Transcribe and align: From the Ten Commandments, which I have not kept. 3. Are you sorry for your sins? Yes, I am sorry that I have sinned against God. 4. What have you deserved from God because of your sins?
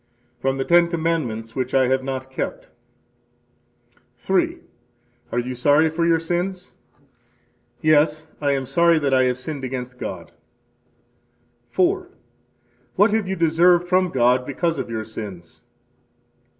From 0.39 0.57
the 0.57 0.65
Ten 0.65 0.87
Commandments, 0.87 1.55
which 1.55 1.75
I 1.75 1.87
have 1.89 2.03
not 2.03 2.31
kept. 2.31 2.69
3. 4.17 4.57
Are 5.31 5.37
you 5.37 5.53
sorry 5.53 5.91
for 5.91 6.07
your 6.07 6.19
sins? 6.19 6.73
Yes, 7.83 8.25
I 8.41 8.53
am 8.53 8.65
sorry 8.65 8.97
that 8.97 9.13
I 9.13 9.25
have 9.25 9.37
sinned 9.37 9.63
against 9.63 9.99
God. 9.99 10.31
4. 11.69 12.09
What 12.95 13.11
have 13.11 13.27
you 13.27 13.35
deserved 13.35 13.87
from 13.87 14.09
God 14.09 14.43
because 14.43 14.79
of 14.79 14.89
your 14.89 15.03
sins? 15.05 15.61